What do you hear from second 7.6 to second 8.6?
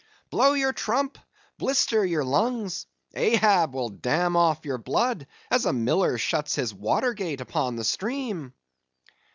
the stream!"